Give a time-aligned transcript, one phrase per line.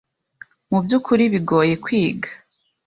[0.69, 2.29] mubyukuri bigoye kwiga.